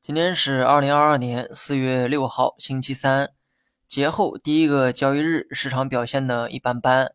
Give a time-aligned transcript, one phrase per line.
[0.00, 3.30] 今天是二零二二年四月六号，星期三，
[3.86, 7.12] 节后第一个交易日，市场表现呢一般般。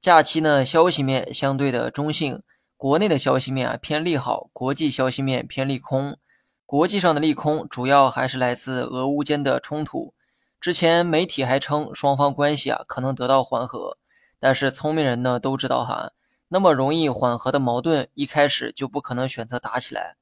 [0.00, 2.42] 假期呢，消息面相对的中性，
[2.76, 6.16] 国内的消息面啊偏利好，国际消息面偏利空。
[6.64, 10.14] 国际上的利空主要还是来自俄乌间的冲突。
[10.60, 13.98] 之前媒体还称双方关系啊可能得到缓和，
[14.38, 16.12] 但是聪明人呢都知道哈，
[16.48, 20.16] 那么容易缓和的矛盾，一开始就不可能选择打起来。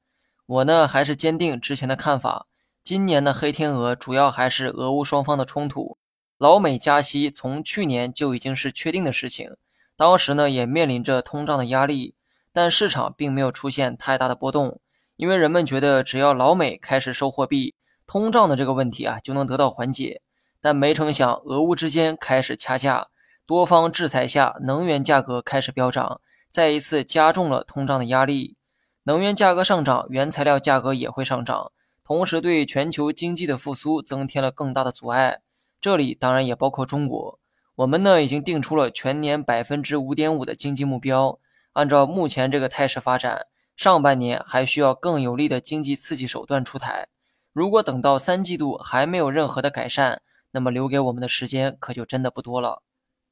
[0.45, 2.47] 我呢还是坚定之前的看法，
[2.83, 5.97] 今年的黑天鹅主要还是俄乌双方的冲突。
[6.37, 9.55] 老美加息从去年就已经是确定的事情，
[9.95, 12.15] 当时呢也面临着通胀的压力，
[12.51, 14.79] 但市场并没有出现太大的波动，
[15.15, 20.21] 因为人们觉得只要老美开始收货币，通胀的这个问题啊就能得到缓解。
[20.59, 23.07] 但没成想，俄乌之间开始掐架，
[23.47, 28.57] 多方制裁下，能源价格开始飙涨，再一次加重了通胀的压力。
[29.03, 31.71] 能源价格上涨，原材料价格也会上涨，
[32.03, 35.41] 同时对全球经济的复苏增添了更大的阻碍。
[35.79, 37.39] 这里当然也包括中国。
[37.75, 41.37] 我们呢已经定出了全年百分之五点五的经济目标。
[41.73, 47.09] 按照目前这个态势发展，上半年还需要更有力的经济刺激手段出台。
[47.53, 52.81] 如果等到三季度还没有任何的改善，那么留给我们的时间可就真的不多了。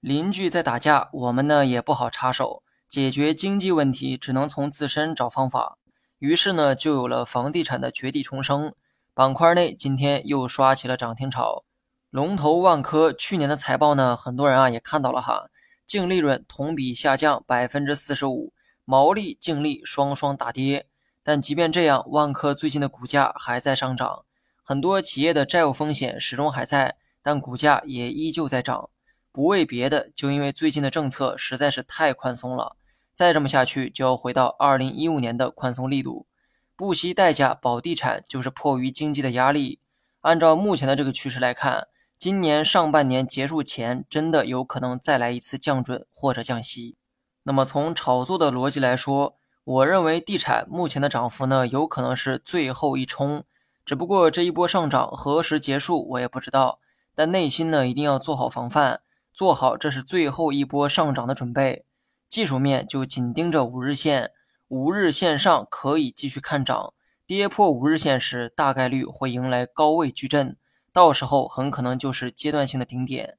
[0.03, 2.61] 邻居在打架，我们呢也不好插手。
[2.89, 5.77] 解决经济问题只能从自身找方法，
[6.19, 8.73] 于是呢，就有了房地产的绝地重生
[9.13, 11.63] 板块内，今天又刷起了涨停潮。
[12.09, 15.49] 龙头万科去年的财报呢，很多人啊也看到了哈，
[15.87, 18.51] 净利润同比下降百分之四十五，
[18.83, 20.85] 毛利、净利双双大跌。
[21.23, 24.25] 但即便这样，万科最近的股价还在上涨，
[24.65, 28.89] 很多企业的债务风险始终还在，但股价也依旧在涨。
[29.33, 32.77] 不为别的，就因为最近的政策实在是太宽松了。
[33.15, 36.27] 再这么下去，就要回到二零一五年的宽松力度，
[36.75, 39.79] 不惜代价保地产，就是迫于经济的压力。
[40.21, 41.87] 按照目前的这个趋势来看，
[42.19, 46.95] 今年上半年结束前，真的有可能再来一次降准或者降息。
[47.41, 53.43] 那么从炒作的逻辑来说，我认为地产目前的涨幅呢，有可能是最后一冲。
[53.83, 56.79] 只不过这一波上涨何时结束，我也不知道。
[57.15, 59.01] 但内心呢，一定要做好防范，
[59.33, 61.85] 做好这是最后一波上涨的准备。
[62.29, 64.31] 技术面就紧盯着五日线，
[64.67, 66.93] 五日线上可以继续看涨，
[67.25, 70.57] 跌破五日线时大概率会迎来高位矩阵，
[70.91, 73.37] 到时候很可能就是阶段性的顶点。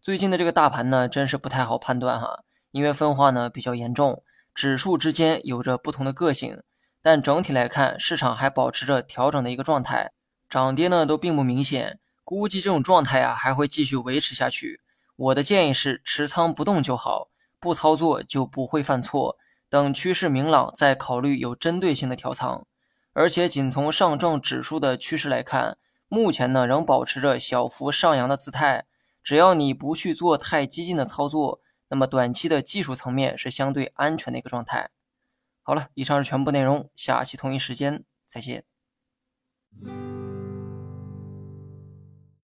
[0.00, 4.22] 最近的这个大盘呢，真是不太好判断哈，因为分化呢比较严重，
[4.54, 6.62] 指数之间有着不同的个性，
[7.02, 10.12] 但整体来看，市场还保持着调整的一个状态，
[10.48, 14.80] 涨跌呢都并不明显，估计这种状态啊还会继续维持下去。
[15.18, 17.28] 我的建议是持仓不动就好。
[17.60, 19.36] 不操作就不会犯错，
[19.68, 22.64] 等趋势明朗再考虑有针对性的调仓。
[23.12, 25.76] 而且仅从上证指数的趋势来看，
[26.06, 28.86] 目前呢仍保持着小幅上扬的姿态。
[29.24, 34.90] 只要你不去做太激进的操作，那么短期的技术层面是相对安全的一个状态。
[35.62, 38.64] 好了，以上是全部内容，下期同一时间再见。